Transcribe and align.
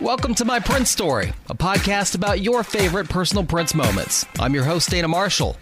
Welcome 0.00 0.36
to 0.36 0.44
My 0.44 0.60
Prince 0.60 0.90
Story, 0.90 1.32
a 1.50 1.56
podcast 1.56 2.14
about 2.14 2.40
your 2.40 2.62
favorite 2.62 3.08
personal 3.08 3.44
Prince 3.44 3.74
moments. 3.74 4.24
I'm 4.38 4.54
your 4.54 4.62
host, 4.62 4.90
Dana 4.90 5.08
Marshall. 5.08 5.56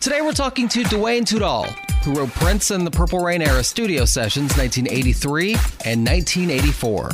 Today 0.00 0.22
we're 0.22 0.32
talking 0.32 0.68
to 0.70 0.82
Duane 0.82 1.24
Tudahl, 1.24 1.66
who 2.02 2.14
wrote 2.14 2.30
Prince 2.30 2.72
and 2.72 2.84
the 2.84 2.90
Purple 2.90 3.20
Rain 3.20 3.42
era 3.42 3.62
studio 3.62 4.04
sessions 4.04 4.56
1983 4.56 5.52
and 5.84 6.04
1984. 6.04 7.10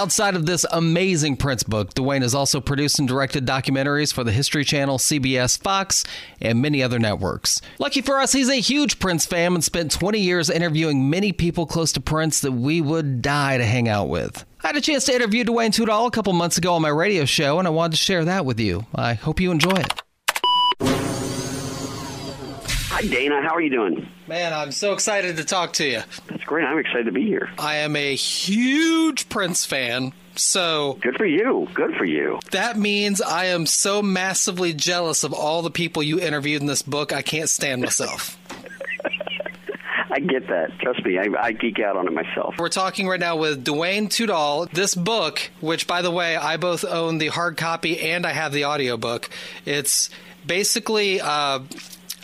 Outside 0.00 0.34
of 0.34 0.46
this 0.46 0.64
amazing 0.72 1.36
Prince 1.36 1.62
book, 1.62 1.92
Duane 1.92 2.22
has 2.22 2.34
also 2.34 2.58
produced 2.58 2.98
and 2.98 3.06
directed 3.06 3.44
documentaries 3.44 4.14
for 4.14 4.24
the 4.24 4.32
History 4.32 4.64
Channel, 4.64 4.96
CBS, 4.96 5.62
Fox, 5.62 6.04
and 6.40 6.62
many 6.62 6.82
other 6.82 6.98
networks. 6.98 7.60
Lucky 7.78 8.00
for 8.00 8.18
us, 8.18 8.32
he's 8.32 8.48
a 8.48 8.54
huge 8.54 8.98
Prince 8.98 9.26
fan 9.26 9.52
and 9.52 9.62
spent 9.62 9.92
20 9.92 10.18
years 10.18 10.48
interviewing 10.48 11.10
many 11.10 11.32
people 11.32 11.66
close 11.66 11.92
to 11.92 12.00
Prince 12.00 12.40
that 12.40 12.52
we 12.52 12.80
would 12.80 13.20
die 13.20 13.58
to 13.58 13.66
hang 13.66 13.90
out 13.90 14.08
with. 14.08 14.46
I 14.64 14.68
had 14.68 14.76
a 14.76 14.80
chance 14.80 15.04
to 15.04 15.14
interview 15.14 15.44
Duane 15.44 15.70
Tudahl 15.70 16.06
a 16.06 16.10
couple 16.10 16.32
months 16.32 16.56
ago 16.56 16.72
on 16.72 16.80
my 16.80 16.88
radio 16.88 17.26
show, 17.26 17.58
and 17.58 17.68
I 17.68 17.70
wanted 17.70 17.98
to 17.98 18.02
share 18.02 18.24
that 18.24 18.46
with 18.46 18.58
you. 18.58 18.86
I 18.94 19.12
hope 19.12 19.38
you 19.38 19.50
enjoy 19.50 19.72
it. 19.72 20.02
Hi, 23.00 23.06
Dana. 23.06 23.40
How 23.40 23.54
are 23.54 23.62
you 23.62 23.70
doing? 23.70 24.06
Man, 24.26 24.52
I'm 24.52 24.72
so 24.72 24.92
excited 24.92 25.38
to 25.38 25.44
talk 25.44 25.72
to 25.74 25.86
you. 25.86 26.02
That's 26.26 26.44
great. 26.44 26.66
I'm 26.66 26.76
excited 26.76 27.06
to 27.06 27.12
be 27.12 27.24
here. 27.24 27.48
I 27.58 27.76
am 27.76 27.96
a 27.96 28.14
huge 28.14 29.30
Prince 29.30 29.64
fan. 29.64 30.12
So 30.36 30.98
good 31.00 31.16
for 31.16 31.24
you. 31.24 31.66
Good 31.72 31.96
for 31.96 32.04
you. 32.04 32.40
That 32.50 32.76
means 32.76 33.22
I 33.22 33.46
am 33.46 33.64
so 33.64 34.02
massively 34.02 34.74
jealous 34.74 35.24
of 35.24 35.32
all 35.32 35.62
the 35.62 35.70
people 35.70 36.02
you 36.02 36.20
interviewed 36.20 36.60
in 36.60 36.66
this 36.66 36.82
book. 36.82 37.10
I 37.10 37.22
can't 37.22 37.48
stand 37.48 37.80
myself. 37.80 38.36
I 40.10 40.20
get 40.20 40.48
that. 40.48 40.78
Trust 40.80 41.02
me, 41.02 41.18
I, 41.18 41.28
I, 41.40 41.52
geek 41.52 41.80
out 41.80 41.96
on 41.96 42.06
it 42.06 42.12
myself. 42.12 42.56
We're 42.58 42.68
talking 42.68 43.08
right 43.08 43.18
now 43.18 43.36
with 43.36 43.64
Duane 43.64 44.08
Tudahl. 44.08 44.70
This 44.72 44.94
book, 44.94 45.40
which 45.62 45.86
by 45.86 46.02
the 46.02 46.10
way, 46.10 46.36
I 46.36 46.58
both 46.58 46.84
own 46.84 47.16
the 47.16 47.28
hard 47.28 47.56
copy 47.56 47.98
and 47.98 48.26
I 48.26 48.32
have 48.32 48.52
the 48.52 48.66
audiobook. 48.66 49.30
It's 49.64 50.10
basically 50.44 51.20
uh, 51.20 51.60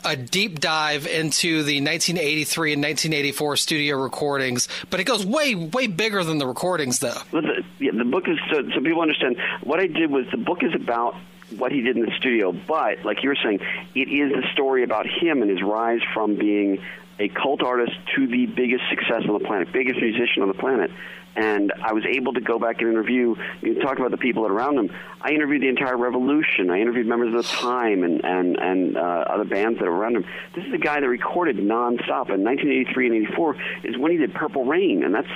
a 0.05 0.17
deep 0.17 0.61
dive 0.61 1.07
into 1.07 1.63
the 1.63 1.81
1983 1.81 2.73
and 2.75 2.83
1984 2.83 3.57
studio 3.57 3.97
recordings, 3.97 4.69
but 4.91 5.01
it 5.01 5.05
goes 5.05 5.25
way, 5.25 5.55
way 5.55 5.87
bigger 5.87 6.23
than 6.25 6.39
the 6.39 6.47
recordings, 6.47 6.99
though. 6.99 7.21
Well, 7.33 7.43
the, 7.43 7.65
yeah, 7.79 7.93
the 7.93 8.05
book 8.05 8.29
is 8.29 8.39
so, 8.51 8.63
so 8.75 8.81
people 8.81 9.03
understand. 9.03 9.37
What 9.63 9.81
I 9.81 9.87
did 9.87 10.11
was 10.11 10.27
the 10.31 10.37
book 10.37 10.63
is 10.63 10.75
about 10.75 11.17
what 11.57 11.73
he 11.73 11.81
did 11.81 11.97
in 11.97 12.05
the 12.05 12.13
studio, 12.19 12.53
but 12.53 13.05
like 13.05 13.23
you 13.23 13.29
were 13.29 13.39
saying, 13.43 13.61
it 13.95 14.09
is 14.09 14.33
a 14.33 14.53
story 14.53 14.83
about 14.83 15.07
him 15.07 15.43
and 15.43 15.51
his 15.51 15.63
rise 15.63 16.01
from 16.13 16.37
being 16.37 16.83
a 17.19 17.29
cult 17.29 17.63
artist 17.63 17.93
to 18.15 18.27
the 18.27 18.47
biggest 18.47 18.85
success 18.91 19.23
on 19.29 19.39
the 19.39 19.47
planet, 19.47 19.73
biggest 19.73 20.01
musician 20.01 20.43
on 20.43 20.49
the 20.49 20.55
planet 20.55 20.91
and 21.37 21.73
I 21.83 21.93
was 21.93 22.05
able 22.07 22.33
to 22.33 22.41
go 22.41 22.59
back 22.59 22.81
and 22.81 22.91
interview. 22.91 23.37
You 23.61 23.81
talk 23.81 23.99
about 23.99 24.11
the 24.11 24.17
people 24.17 24.45
that 24.45 24.51
are 24.51 24.55
around 24.55 24.79
him. 24.79 24.91
I 25.21 25.31
interviewed 25.31 25.63
the 25.63 25.69
entire 25.69 25.97
Revolution. 25.97 26.71
I 26.71 26.81
interviewed 26.81 27.07
members 27.07 27.35
of 27.35 27.43
the 27.43 27.49
Time 27.49 28.03
and 28.03 28.25
and 28.25 28.57
and 28.57 28.97
uh, 28.97 29.01
other 29.01 29.45
bands 29.45 29.79
that 29.79 29.87
are 29.87 29.93
around 29.93 30.17
him. 30.17 30.25
This 30.55 30.65
is 30.65 30.73
a 30.73 30.79
guy 30.79 31.01
that 31.01 31.09
recorded 31.09 31.57
nonstop. 31.57 32.31
In 32.31 32.43
1983 32.43 33.07
and 33.07 33.27
84 33.29 33.57
is 33.85 33.99
when 33.99 34.13
he 34.13 34.19
did 34.19 34.33
Purple 34.35 34.65
Rain, 34.65 35.05
and 35.05 35.15
that's 35.15 35.29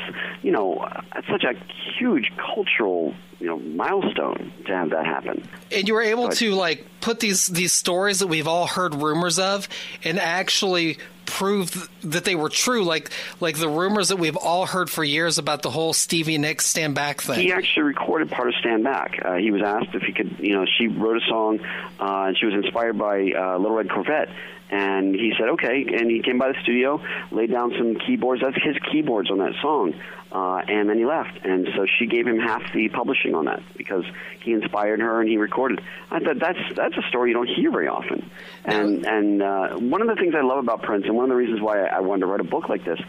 you 0.42 0.52
know 0.52 0.86
that's 1.14 1.26
such 1.28 1.44
a 1.44 1.52
huge 1.98 2.32
cultural 2.36 3.14
you 3.38 3.46
know 3.46 3.58
milestone 3.58 4.52
to 4.66 4.72
have 4.72 4.90
that 4.90 5.04
happen. 5.04 5.46
And 5.70 5.86
you 5.86 5.94
were 5.94 6.02
able 6.02 6.28
but, 6.28 6.36
to 6.38 6.52
like 6.52 6.86
put 7.00 7.20
these 7.20 7.46
these 7.46 7.74
stories 7.74 8.20
that 8.20 8.28
we've 8.28 8.48
all 8.48 8.66
heard 8.66 8.94
rumors 8.94 9.38
of, 9.38 9.68
and 10.02 10.18
actually 10.18 10.98
prove 11.30 11.88
that 12.02 12.24
they 12.24 12.34
were 12.34 12.48
true. 12.48 12.84
Like 12.84 13.10
like 13.40 13.58
the 13.58 13.68
rumors 13.68 14.08
that 14.08 14.16
we've 14.16 14.36
all 14.36 14.66
heard 14.66 14.90
for 14.90 15.04
years 15.04 15.38
about 15.38 15.62
the 15.62 15.70
whole 15.70 15.92
Stevie 15.92 16.38
Nicks 16.38 16.66
Stand 16.66 16.94
Back 16.94 17.20
thing. 17.22 17.40
He 17.40 17.52
actually 17.52 17.84
recorded 17.84 18.30
part 18.30 18.48
of 18.48 18.54
Stand 18.56 18.84
Back. 18.84 19.20
Uh, 19.24 19.34
he 19.36 19.50
was 19.50 19.62
asked 19.62 19.94
if 19.94 20.02
he 20.02 20.12
could. 20.12 20.38
You 20.38 20.54
know, 20.54 20.66
she 20.78 20.88
wrote 20.88 21.16
a 21.16 21.26
song, 21.26 21.60
uh, 21.98 22.24
and 22.26 22.38
she 22.38 22.46
was 22.46 22.54
inspired 22.54 22.98
by 22.98 23.32
uh, 23.32 23.58
Little 23.58 23.76
Red 23.76 23.90
Corvette. 23.90 24.28
And 24.70 25.14
he 25.14 25.32
said, 25.38 25.48
okay. 25.50 25.84
And 25.98 26.10
he 26.10 26.22
came 26.22 26.38
by 26.38 26.48
the 26.52 26.58
studio, 26.62 27.02
laid 27.30 27.50
down 27.50 27.72
some 27.76 27.96
keyboards. 27.96 28.40
That's 28.42 28.62
his 28.62 28.76
keyboards 28.90 29.30
on 29.30 29.38
that 29.38 29.54
song. 29.60 29.94
Uh, 30.32 30.62
and 30.68 30.88
then 30.88 30.96
he 30.96 31.04
left. 31.04 31.44
And 31.44 31.68
so 31.74 31.86
she 31.98 32.06
gave 32.06 32.24
him 32.24 32.38
half 32.38 32.62
the 32.72 32.88
publishing 32.88 33.34
on 33.34 33.46
that 33.46 33.62
because 33.76 34.04
he 34.44 34.52
inspired 34.52 35.00
her 35.00 35.20
and 35.20 35.28
he 35.28 35.38
recorded. 35.38 35.80
I 36.10 36.20
thought 36.20 36.38
that's 36.38 36.58
that's 36.76 36.96
a 36.96 37.02
story 37.08 37.30
you 37.30 37.34
don't 37.34 37.48
hear 37.48 37.72
very 37.72 37.88
often. 37.88 38.30
And 38.64 39.04
and 39.04 39.42
uh, 39.42 39.68
one 39.78 40.02
of 40.02 40.08
the 40.08 40.14
things 40.14 40.34
I 40.36 40.42
love 40.42 40.58
about 40.58 40.82
Prince, 40.82 41.06
and 41.06 41.16
one 41.16 41.24
of 41.24 41.30
the 41.30 41.36
reasons 41.36 41.60
why 41.60 41.84
I 41.84 41.98
wanted 41.98 42.20
to 42.20 42.26
write 42.26 42.40
a 42.40 42.44
book 42.44 42.68
like 42.68 42.84
this, 42.84 43.00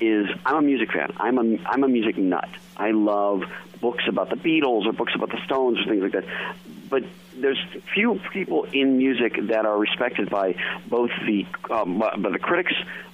is 0.00 0.26
I'm 0.44 0.56
a 0.56 0.62
music 0.62 0.92
fan. 0.92 1.12
I'm 1.16 1.38
a 1.38 1.58
I'm 1.66 1.84
a 1.84 1.88
music 1.88 2.16
nut. 2.16 2.48
I 2.76 2.90
love 2.92 3.42
books 3.80 4.04
about 4.08 4.30
the 4.30 4.36
Beatles 4.36 4.86
or 4.86 4.92
books 4.92 5.12
about 5.14 5.30
the 5.30 5.42
Stones 5.44 5.78
or 5.80 5.84
things 5.84 6.02
like 6.02 6.12
that. 6.12 6.24
But 6.88 7.04
there's 7.36 7.58
few 7.94 8.20
people 8.32 8.64
in 8.64 8.98
music 8.98 9.36
that 9.48 9.64
are 9.64 9.78
respected 9.78 10.28
by 10.30 10.56
both 10.88 11.10
the 11.26 11.46
um, 11.70 11.98
by 11.98 12.30
the 12.30 12.38
critics, 12.38 12.72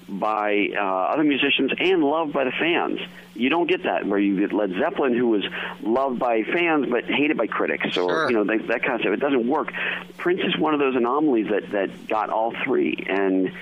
by 0.09 0.69
uh, 0.77 0.81
other 0.81 1.25
musicians, 1.25 1.73
and 1.79 2.03
loved 2.03 2.33
by 2.33 2.45
the 2.45 2.53
fans. 2.53 3.01
You 3.35 3.51
don't 3.51 3.69
get 3.69 3.83
that 3.83 4.07
where 4.07 4.19
you 4.19 4.41
get 4.41 4.53
Led 4.53 4.73
Zeppelin, 4.79 5.15
who 5.15 5.29
was 5.29 5.45
loved 5.83 6.19
by 6.19 6.43
fans 6.43 6.87
but 6.91 7.05
hated 7.05 7.37
by 7.37 7.47
critics, 7.47 7.97
or 7.97 8.09
sure. 8.09 8.31
you 8.31 8.37
know 8.37 8.45
that, 8.45 8.67
that 8.69 8.83
kind 8.83 8.95
of 8.95 9.01
stuff. 9.01 9.13
It 9.13 9.21
doesn't 9.21 9.47
work. 9.47 9.73
Prince 10.17 10.41
is 10.43 10.57
one 10.59 10.73
of 10.73 10.81
those 10.81 10.97
anomalies 10.97 11.49
that 11.51 11.71
that 11.73 12.09
got 12.09 12.31
all 12.31 12.55
three, 12.65 13.05
and 13.09 13.53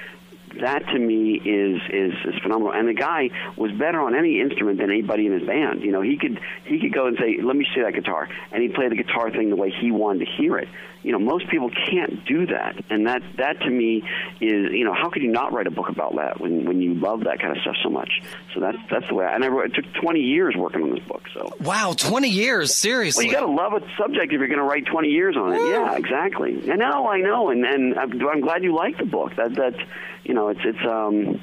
that 0.60 0.86
to 0.88 0.98
me 0.98 1.34
is, 1.34 1.80
is 1.90 2.12
is 2.24 2.42
phenomenal. 2.42 2.72
And 2.72 2.88
the 2.88 2.94
guy 2.94 3.30
was 3.56 3.72
better 3.72 4.00
on 4.00 4.14
any 4.14 4.40
instrument 4.40 4.78
than 4.78 4.90
anybody 4.90 5.26
in 5.26 5.32
his 5.32 5.46
band. 5.46 5.82
You 5.82 5.92
know, 5.92 6.02
he 6.02 6.16
could 6.16 6.40
he 6.64 6.80
could 6.80 6.92
go 6.92 7.06
and 7.06 7.16
say, 7.18 7.38
"Let 7.42 7.56
me 7.56 7.66
see 7.74 7.82
that 7.82 7.94
guitar," 7.94 8.28
and 8.52 8.62
he'd 8.62 8.74
play 8.74 8.88
the 8.88 8.96
guitar 8.96 9.30
thing 9.30 9.50
the 9.50 9.56
way 9.56 9.70
he 9.70 9.90
wanted 9.90 10.26
to 10.26 10.32
hear 10.32 10.58
it. 10.58 10.68
You 11.04 11.12
know, 11.12 11.18
most 11.18 11.48
people 11.48 11.70
can't 11.70 12.24
do 12.24 12.46
that, 12.46 12.82
and 12.88 13.06
that 13.06 13.22
that 13.36 13.60
to 13.60 13.70
me 13.70 13.98
is 14.40 14.72
you 14.72 14.84
know 14.84 14.94
how 14.94 15.10
could 15.10 15.22
you 15.22 15.30
not 15.30 15.52
write 15.52 15.66
a 15.66 15.70
book 15.70 15.90
about 15.90 16.16
that 16.16 16.40
when 16.40 16.64
when 16.64 16.80
you 16.80 16.94
love 16.94 17.24
that 17.24 17.40
kind 17.40 17.54
of 17.54 17.60
stuff 17.60 17.76
so 17.82 17.90
much? 17.90 18.22
So 18.54 18.60
that's 18.60 18.78
that's 18.90 19.06
the 19.08 19.14
way. 19.14 19.26
I, 19.26 19.34
and 19.34 19.44
I 19.44 19.48
wrote, 19.48 19.66
it 19.66 19.74
took 19.74 19.92
20 20.00 20.20
years 20.20 20.54
working 20.56 20.82
on 20.82 20.94
this 20.94 21.04
book. 21.04 21.22
So 21.34 21.54
wow, 21.60 21.92
20 21.94 22.28
years, 22.28 22.74
seriously. 22.74 23.26
Well, 23.26 23.32
you 23.32 23.38
got 23.38 23.46
to 23.46 23.52
love 23.52 23.74
a 23.74 23.86
subject 23.98 24.32
if 24.32 24.38
you're 24.38 24.48
going 24.48 24.58
to 24.58 24.64
write 24.64 24.86
20 24.86 25.08
years 25.08 25.36
on 25.36 25.52
it. 25.52 25.58
Woo. 25.58 25.70
Yeah, 25.70 25.94
exactly. 25.96 26.70
I 26.72 26.76
know, 26.76 27.06
I 27.06 27.20
know, 27.20 27.50
and 27.50 27.66
and 27.66 27.98
uh, 27.98 28.28
I'm 28.32 28.40
glad 28.40 28.64
you 28.64 28.74
like 28.74 28.96
the 28.96 29.04
book. 29.04 29.36
That 29.36 29.54
that 29.56 29.74
you 30.24 30.34
know, 30.34 30.48
it's 30.48 30.60
it's 30.64 30.84
um, 30.86 31.40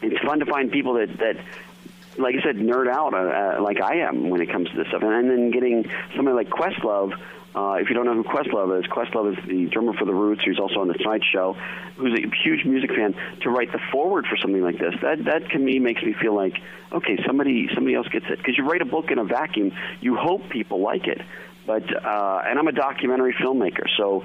it's 0.00 0.18
fun 0.24 0.40
to 0.40 0.46
find 0.46 0.70
people 0.70 0.94
that 0.94 1.16
that 1.18 1.36
like 2.18 2.34
I 2.34 2.42
said, 2.42 2.56
nerd 2.56 2.88
out 2.88 3.14
uh, 3.14 3.58
uh, 3.58 3.62
like 3.62 3.80
I 3.80 3.96
am 3.98 4.30
when 4.30 4.40
it 4.40 4.50
comes 4.50 4.68
to 4.70 4.76
this 4.76 4.88
stuff, 4.88 5.02
and, 5.02 5.12
and 5.12 5.30
then 5.30 5.50
getting 5.50 5.88
somebody 6.16 6.34
like 6.36 6.48
Questlove. 6.48 7.18
Uh, 7.54 7.74
if 7.74 7.90
you 7.90 7.94
don't 7.94 8.06
know 8.06 8.14
who 8.14 8.24
Questlove 8.24 8.80
is, 8.80 8.86
Questlove 8.86 9.36
is 9.36 9.44
the 9.46 9.66
drummer 9.66 9.92
for 9.92 10.06
the 10.06 10.14
Roots, 10.14 10.42
who's 10.42 10.58
also 10.58 10.80
on 10.80 10.88
the 10.88 10.94
Tonight 10.94 11.20
Show, 11.30 11.52
who's 11.96 12.18
a 12.18 12.22
huge 12.42 12.64
music 12.64 12.90
fan. 12.90 13.14
To 13.42 13.50
write 13.50 13.72
the 13.72 13.80
foreword 13.90 14.26
for 14.26 14.38
something 14.38 14.62
like 14.62 14.78
this, 14.78 14.94
that 15.02 15.24
that 15.24 15.50
to 15.50 15.58
me 15.58 15.78
makes 15.78 16.02
me 16.02 16.14
feel 16.14 16.34
like 16.34 16.54
okay, 16.92 17.18
somebody 17.26 17.68
somebody 17.74 17.94
else 17.94 18.08
gets 18.08 18.26
it. 18.28 18.38
Because 18.38 18.56
you 18.56 18.64
write 18.64 18.82
a 18.82 18.86
book 18.86 19.10
in 19.10 19.18
a 19.18 19.24
vacuum, 19.24 19.72
you 20.00 20.16
hope 20.16 20.48
people 20.48 20.80
like 20.80 21.06
it. 21.06 21.20
But 21.66 21.84
uh, 21.94 22.42
and 22.44 22.58
I'm 22.58 22.68
a 22.68 22.72
documentary 22.72 23.34
filmmaker, 23.34 23.86
so 23.96 24.24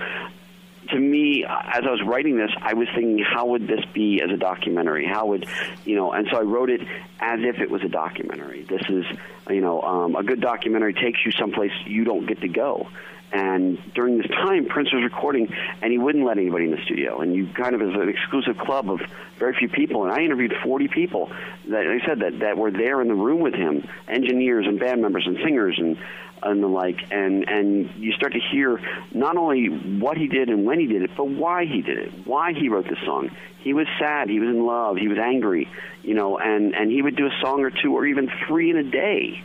to 0.89 0.99
me, 0.99 1.45
as 1.45 1.83
I 1.85 1.91
was 1.91 2.01
writing 2.05 2.37
this, 2.37 2.51
I 2.61 2.73
was 2.73 2.87
thinking, 2.93 3.19
how 3.19 3.47
would 3.47 3.67
this 3.67 3.83
be 3.93 4.21
as 4.23 4.31
a 4.31 4.37
documentary? 4.37 5.05
How 5.05 5.27
would, 5.27 5.45
you 5.85 5.95
know, 5.95 6.11
and 6.11 6.27
so 6.31 6.37
I 6.37 6.41
wrote 6.41 6.69
it 6.69 6.81
as 7.19 7.39
if 7.41 7.59
it 7.59 7.69
was 7.69 7.83
a 7.83 7.89
documentary. 7.89 8.63
This 8.63 8.81
is, 8.89 9.05
you 9.49 9.61
know, 9.61 9.81
um, 9.81 10.15
a 10.15 10.23
good 10.23 10.41
documentary 10.41 10.93
takes 10.93 11.25
you 11.25 11.31
someplace 11.31 11.71
you 11.85 12.03
don't 12.03 12.25
get 12.25 12.41
to 12.41 12.47
go. 12.47 12.87
And 13.31 13.77
during 13.93 14.17
this 14.17 14.27
time, 14.27 14.65
Prince 14.65 14.93
was 14.93 15.03
recording, 15.03 15.53
and 15.81 15.91
he 15.91 15.97
wouldn't 15.97 16.25
let 16.25 16.37
anybody 16.37 16.65
in 16.65 16.71
the 16.71 16.81
studio. 16.85 17.19
And 17.19 17.35
you 17.35 17.47
kind 17.47 17.75
of 17.75 17.81
as 17.81 17.93
an 17.93 18.07
exclusive 18.07 18.57
club 18.57 18.89
of 18.89 19.01
very 19.37 19.53
few 19.53 19.67
people. 19.67 20.05
And 20.05 20.13
I 20.13 20.21
interviewed 20.21 20.53
40 20.63 20.87
people 20.87 21.29
that 21.67 21.85
I 21.85 22.05
said 22.05 22.19
that 22.19 22.39
that 22.39 22.57
were 22.57 22.71
there 22.71 23.01
in 23.01 23.09
the 23.09 23.15
room 23.15 23.41
with 23.41 23.53
him, 23.53 23.87
engineers 24.07 24.65
and 24.65 24.79
band 24.79 25.01
members 25.01 25.27
and 25.27 25.37
singers 25.43 25.77
and 25.77 25.97
and 26.43 26.63
the 26.63 26.67
like, 26.67 26.99
and 27.11 27.47
and 27.47 27.89
you 27.97 28.13
start 28.13 28.33
to 28.33 28.39
hear 28.39 28.79
not 29.11 29.37
only 29.37 29.67
what 29.67 30.17
he 30.17 30.27
did 30.27 30.49
and 30.49 30.65
when 30.65 30.79
he 30.79 30.87
did 30.87 31.01
it, 31.01 31.11
but 31.15 31.27
why 31.27 31.65
he 31.65 31.81
did 31.81 31.97
it, 31.97 32.27
why 32.27 32.53
he 32.53 32.69
wrote 32.69 32.87
the 32.87 32.97
song. 33.05 33.31
He 33.59 33.73
was 33.73 33.87
sad, 33.99 34.29
he 34.29 34.39
was 34.39 34.49
in 34.49 34.65
love, 34.65 34.97
he 34.97 35.07
was 35.07 35.17
angry, 35.17 35.69
you 36.03 36.13
know, 36.13 36.37
and 36.37 36.75
and 36.75 36.91
he 36.91 37.01
would 37.01 37.15
do 37.15 37.27
a 37.27 37.41
song 37.41 37.61
or 37.63 37.71
two 37.71 37.95
or 37.95 38.05
even 38.05 38.31
three 38.47 38.69
in 38.69 38.77
a 38.77 38.83
day. 38.83 39.43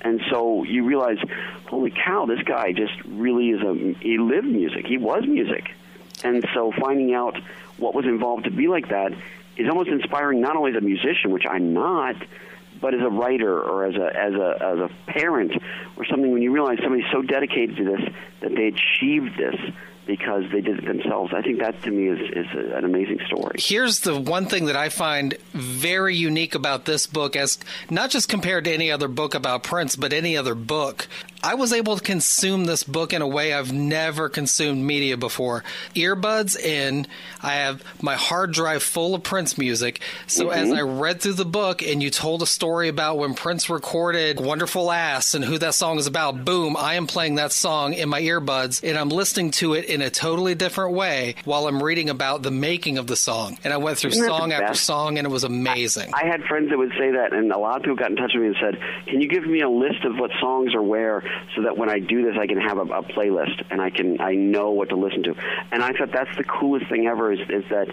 And 0.00 0.20
so 0.30 0.64
you 0.64 0.84
realize, 0.84 1.18
holy 1.68 1.92
cow, 1.92 2.26
this 2.26 2.42
guy 2.42 2.72
just 2.72 2.94
really 3.04 3.50
is 3.50 3.62
a 3.62 3.74
he 4.00 4.18
lived 4.18 4.46
music. 4.46 4.86
He 4.86 4.98
was 4.98 5.24
music. 5.26 5.70
And 6.24 6.46
so 6.54 6.72
finding 6.72 7.14
out 7.14 7.36
what 7.78 7.94
was 7.94 8.04
involved 8.04 8.44
to 8.44 8.50
be 8.50 8.68
like 8.68 8.88
that 8.88 9.12
is 9.56 9.68
almost 9.68 9.90
inspiring 9.90 10.40
not 10.40 10.56
only 10.56 10.70
as 10.70 10.76
a 10.76 10.80
musician, 10.80 11.30
which 11.30 11.44
I'm 11.48 11.72
not, 11.72 12.16
but 12.82 12.92
as 12.92 13.00
a 13.00 13.08
writer 13.08 13.58
or 13.58 13.86
as 13.86 13.94
a 13.94 14.14
as 14.14 14.34
a 14.34 14.56
as 14.60 14.78
a 14.78 14.90
parent 15.06 15.52
or 15.96 16.04
something 16.04 16.30
when 16.30 16.42
you 16.42 16.52
realize 16.52 16.78
somebody's 16.82 17.10
so 17.10 17.22
dedicated 17.22 17.76
to 17.76 17.84
this 17.84 18.00
that 18.40 18.54
they 18.54 18.66
achieved 18.66 19.38
this 19.38 19.54
because 20.06 20.44
they 20.50 20.60
did 20.60 20.80
it 20.80 20.84
themselves. 20.84 21.32
I 21.32 21.42
think 21.42 21.60
that 21.60 21.80
to 21.84 21.90
me 21.90 22.08
is, 22.08 22.18
is 22.30 22.46
a, 22.54 22.76
an 22.76 22.84
amazing 22.84 23.20
story. 23.26 23.56
Here's 23.58 24.00
the 24.00 24.18
one 24.18 24.46
thing 24.46 24.66
that 24.66 24.76
I 24.76 24.88
find 24.88 25.34
very 25.52 26.16
unique 26.16 26.54
about 26.54 26.84
this 26.84 27.06
book, 27.06 27.36
as 27.36 27.58
not 27.88 28.10
just 28.10 28.28
compared 28.28 28.64
to 28.64 28.72
any 28.72 28.90
other 28.90 29.08
book 29.08 29.34
about 29.34 29.62
Prince, 29.62 29.94
but 29.94 30.12
any 30.12 30.36
other 30.36 30.54
book. 30.54 31.06
I 31.44 31.54
was 31.54 31.72
able 31.72 31.96
to 31.96 32.02
consume 32.02 32.66
this 32.66 32.84
book 32.84 33.12
in 33.12 33.20
a 33.20 33.26
way 33.26 33.52
I've 33.52 33.72
never 33.72 34.28
consumed 34.28 34.84
media 34.84 35.16
before. 35.16 35.64
Earbuds 35.96 36.56
in, 36.56 37.08
I 37.42 37.54
have 37.54 37.82
my 38.00 38.14
hard 38.14 38.52
drive 38.52 38.84
full 38.84 39.16
of 39.16 39.24
Prince 39.24 39.58
music. 39.58 40.00
So 40.28 40.46
mm-hmm. 40.46 40.58
as 40.58 40.70
I 40.70 40.82
read 40.82 41.20
through 41.20 41.32
the 41.32 41.44
book 41.44 41.82
and 41.82 42.00
you 42.00 42.10
told 42.10 42.42
a 42.42 42.46
story 42.46 42.88
about 42.88 43.18
when 43.18 43.34
Prince 43.34 43.68
recorded 43.68 44.38
Wonderful 44.38 44.92
Ass 44.92 45.34
and 45.34 45.44
who 45.44 45.58
that 45.58 45.74
song 45.74 45.98
is 45.98 46.06
about, 46.06 46.44
boom, 46.44 46.76
I 46.76 46.94
am 46.94 47.08
playing 47.08 47.34
that 47.34 47.50
song 47.50 47.94
in 47.94 48.08
my 48.08 48.22
earbuds 48.22 48.88
and 48.88 48.96
I'm 48.96 49.08
listening 49.08 49.50
to 49.52 49.74
it 49.74 49.86
in 49.86 50.00
a 50.00 50.10
totally 50.10 50.54
different 50.54 50.94
way 50.94 51.34
while 51.44 51.66
I'm 51.66 51.82
reading 51.82 52.08
about 52.08 52.42
the 52.42 52.52
making 52.52 52.98
of 52.98 53.08
the 53.08 53.16
song. 53.16 53.58
And 53.64 53.72
I 53.72 53.78
went 53.78 53.98
through 53.98 54.12
song 54.12 54.52
after 54.52 54.74
song 54.74 55.18
and 55.18 55.26
it 55.26 55.30
was 55.30 55.42
amazing. 55.42 56.12
I, 56.14 56.22
I 56.22 56.26
had 56.26 56.44
friends 56.44 56.70
that 56.70 56.78
would 56.78 56.92
say 56.96 57.10
that 57.10 57.32
and 57.32 57.50
a 57.50 57.58
lot 57.58 57.78
of 57.78 57.82
people 57.82 57.96
got 57.96 58.10
in 58.10 58.16
touch 58.16 58.30
with 58.32 58.42
me 58.42 58.48
and 58.48 58.56
said, 58.60 58.78
Can 59.08 59.20
you 59.20 59.28
give 59.28 59.44
me 59.44 59.60
a 59.62 59.68
list 59.68 60.04
of 60.04 60.16
what 60.18 60.30
songs 60.40 60.72
are 60.76 60.82
where? 60.82 61.24
So 61.54 61.62
that 61.62 61.76
when 61.76 61.88
I 61.88 61.98
do 61.98 62.22
this, 62.24 62.36
I 62.38 62.46
can 62.46 62.60
have 62.60 62.78
a, 62.78 62.82
a 62.82 63.02
playlist 63.02 63.64
and 63.70 63.80
I 63.80 63.90
can 63.90 64.20
I 64.20 64.34
know 64.34 64.70
what 64.70 64.88
to 64.90 64.96
listen 64.96 65.22
to. 65.24 65.34
And 65.70 65.82
I 65.82 65.92
thought 65.92 66.12
that's 66.12 66.36
the 66.36 66.44
coolest 66.44 66.88
thing 66.88 67.06
ever 67.06 67.32
is, 67.32 67.40
is 67.48 67.64
that 67.70 67.88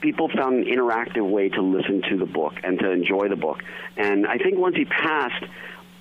people 0.00 0.28
found 0.28 0.64
an 0.64 0.64
interactive 0.64 1.28
way 1.28 1.48
to 1.48 1.62
listen 1.62 2.02
to 2.08 2.16
the 2.16 2.26
book 2.26 2.54
and 2.62 2.78
to 2.78 2.90
enjoy 2.90 3.28
the 3.28 3.36
book. 3.36 3.62
And 3.96 4.26
I 4.26 4.38
think 4.38 4.58
once 4.58 4.76
he 4.76 4.84
passed, 4.84 5.44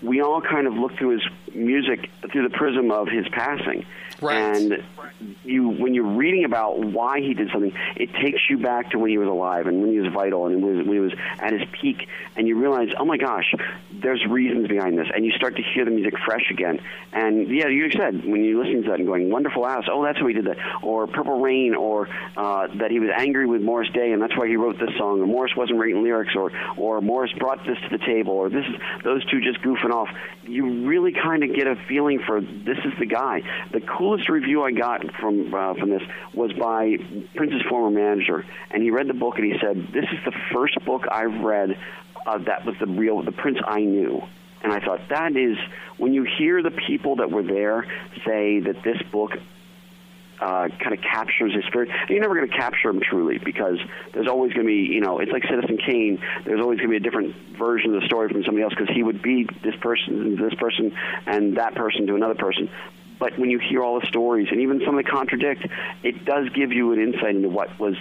we 0.01 0.21
all 0.21 0.41
kind 0.41 0.67
of 0.67 0.73
look 0.73 0.97
through 0.97 1.19
his 1.19 1.23
music 1.53 2.09
through 2.31 2.47
the 2.47 2.55
prism 2.55 2.91
of 2.91 3.07
his 3.07 3.27
passing. 3.29 3.85
Right. 4.21 4.37
And 4.37 4.83
you, 5.43 5.69
when 5.69 5.93
you're 5.93 6.15
reading 6.15 6.43
about 6.43 6.79
why 6.79 7.19
he 7.19 7.33
did 7.33 7.49
something, 7.51 7.73
it 7.95 8.11
takes 8.13 8.41
you 8.49 8.57
back 8.57 8.91
to 8.91 8.99
when 8.99 9.11
he 9.11 9.17
was 9.17 9.27
alive 9.27 9.67
and 9.67 9.81
when 9.81 9.91
he 9.91 9.99
was 9.99 10.11
vital 10.11 10.47
and 10.47 10.63
when 10.63 10.91
he 10.91 10.99
was 10.99 11.13
at 11.39 11.53
his 11.53 11.61
peak, 11.71 12.07
and 12.35 12.47
you 12.47 12.59
realize, 12.59 12.89
oh 12.99 13.05
my 13.05 13.17
gosh, 13.17 13.53
there's 13.91 14.23
reasons 14.27 14.67
behind 14.67 14.97
this, 14.97 15.07
and 15.13 15.25
you 15.25 15.31
start 15.31 15.55
to 15.55 15.61
hear 15.61 15.85
the 15.85 15.91
music 15.91 16.13
fresh 16.25 16.49
again. 16.51 16.79
And 17.13 17.47
yeah, 17.47 17.67
you 17.67 17.91
said 17.91 18.25
when 18.25 18.43
you're 18.43 18.63
listening 18.63 18.83
to 18.83 18.89
that 18.89 18.99
and 18.99 19.07
going, 19.07 19.29
"Wonderful 19.29 19.65
Ass," 19.65 19.85
oh, 19.91 20.03
that's 20.03 20.21
why 20.21 20.29
he 20.29 20.33
did 20.33 20.45
that, 20.45 20.57
or 20.83 21.07
"Purple 21.07 21.39
Rain," 21.39 21.75
or 21.75 22.07
uh, 22.35 22.67
that 22.75 22.91
he 22.91 22.99
was 22.99 23.09
angry 23.15 23.47
with 23.47 23.61
Morris 23.61 23.89
Day, 23.93 24.11
and 24.11 24.21
that's 24.21 24.37
why 24.37 24.47
he 24.47 24.55
wrote 24.55 24.79
this 24.79 24.95
song, 24.97 25.21
or 25.21 25.25
Morris 25.25 25.53
wasn't 25.55 25.79
writing 25.79 26.03
lyrics, 26.03 26.35
or 26.35 26.51
or 26.75 27.01
Morris 27.01 27.31
brought 27.33 27.65
this 27.65 27.77
to 27.89 27.97
the 27.97 28.03
table, 28.03 28.33
or 28.33 28.49
this 28.49 28.65
is 28.65 28.75
those 29.03 29.25
two 29.25 29.41
just 29.41 29.61
goofing 29.61 29.86
off. 29.91 30.09
You 30.43 30.87
really 30.87 31.11
kind 31.11 31.43
of 31.43 31.53
get 31.53 31.67
a 31.67 31.75
feeling 31.87 32.19
for 32.25 32.41
this 32.41 32.77
is 32.85 32.93
the 32.99 33.05
guy. 33.05 33.41
The 33.71 33.81
coolest 33.81 34.29
review 34.29 34.63
I 34.63 34.71
got 34.71 35.13
from 35.15 35.53
uh, 35.53 35.73
from 35.75 35.89
this 35.89 36.03
was 36.33 36.53
by 36.53 36.97
Prince's 37.35 37.61
former 37.69 37.89
manager, 37.89 38.45
and 38.71 38.83
he 38.83 38.91
read 38.91 39.07
the 39.07 39.13
book 39.13 39.37
and 39.37 39.45
he 39.45 39.59
said, 39.59 39.87
"This 39.93 40.05
is 40.05 40.19
the 40.25 40.33
first 40.53 40.83
book 40.85 41.03
I've 41.11 41.41
read 41.41 41.77
uh, 42.25 42.37
that 42.39 42.65
was 42.65 42.75
the 42.79 42.87
real 42.87 43.21
the 43.21 43.31
Prince 43.31 43.59
I 43.65 43.81
knew." 43.81 44.21
And 44.63 44.73
I 44.73 44.79
thought 44.79 45.01
that 45.09 45.35
is 45.35 45.57
when 45.97 46.13
you 46.13 46.23
hear 46.23 46.63
the 46.63 46.71
people 46.71 47.17
that 47.17 47.31
were 47.31 47.43
there 47.43 47.85
say 48.25 48.59
that 48.61 48.83
this 48.83 49.01
book 49.11 49.31
uh, 50.39 50.67
kind 50.79 50.93
of 50.93 51.01
captures 51.01 51.53
his 51.53 51.65
spirit. 51.65 51.89
You're 52.09 52.21
never 52.21 52.35
going 52.35 52.49
to 52.49 52.55
capture 52.55 52.89
him 52.89 53.01
truly 53.01 53.37
because 53.37 53.79
there's 54.13 54.27
always 54.27 54.53
going 54.53 54.65
to 54.65 54.71
be, 54.71 54.93
you 54.93 55.01
know, 55.01 55.19
it's 55.19 55.31
like 55.31 55.43
Citizen 55.43 55.77
Kane. 55.77 56.21
There's 56.45 56.61
always 56.61 56.77
going 56.79 56.89
to 56.89 56.91
be 56.91 56.97
a 56.97 56.99
different 56.99 57.35
version 57.57 57.93
of 57.95 58.01
the 58.01 58.07
story 58.07 58.29
from 58.29 58.43
somebody 58.43 58.63
else 58.63 58.73
because 58.77 58.93
he 58.93 59.03
would 59.03 59.21
be 59.21 59.47
this 59.63 59.75
person, 59.77 60.35
this 60.35 60.53
person, 60.55 60.95
and 61.25 61.57
that 61.57 61.75
person 61.75 62.07
to 62.07 62.15
another 62.15 62.35
person. 62.35 62.69
But 63.19 63.37
when 63.39 63.49
you 63.49 63.59
hear 63.59 63.83
all 63.83 63.99
the 63.99 64.07
stories 64.07 64.49
and 64.51 64.61
even 64.61 64.81
some 64.85 64.95
that 64.97 65.07
contradict, 65.07 65.65
it 66.03 66.23
does 66.23 66.49
give 66.49 66.71
you 66.71 66.93
an 66.93 66.99
insight 66.99 67.35
into 67.35 67.49
what 67.49 67.79
was 67.79 67.95